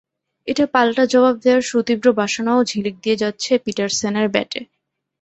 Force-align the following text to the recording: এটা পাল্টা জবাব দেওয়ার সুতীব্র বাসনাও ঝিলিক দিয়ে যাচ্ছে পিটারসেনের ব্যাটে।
এটা 0.47 0.65
পাল্টা 0.73 1.03
জবাব 1.05 1.35
দেওয়ার 1.43 1.63
সুতীব্র 1.63 2.07
বাসনাও 2.19 2.59
ঝিলিক 2.63 2.95
দিয়ে 3.03 3.19
যাচ্ছে 3.23 3.51
পিটারসেনের 3.65 4.27
ব্যাটে। 4.29 4.61